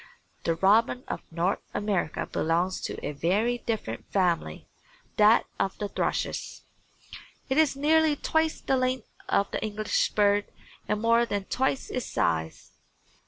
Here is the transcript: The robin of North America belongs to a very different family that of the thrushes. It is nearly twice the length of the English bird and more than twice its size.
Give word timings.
The 0.45 0.55
robin 0.55 1.03
of 1.07 1.21
North 1.29 1.61
America 1.75 2.25
belongs 2.25 2.81
to 2.81 2.97
a 3.05 3.11
very 3.11 3.59
different 3.59 4.11
family 4.11 4.65
that 5.17 5.45
of 5.59 5.77
the 5.77 5.89
thrushes. 5.89 6.63
It 7.49 7.59
is 7.59 7.75
nearly 7.75 8.15
twice 8.15 8.61
the 8.61 8.77
length 8.77 9.09
of 9.29 9.51
the 9.51 9.63
English 9.63 10.09
bird 10.13 10.45
and 10.87 10.99
more 10.99 11.27
than 11.27 11.43
twice 11.43 11.91
its 11.91 12.07
size. 12.07 12.71